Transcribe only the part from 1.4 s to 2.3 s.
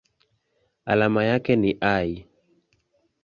ni Al.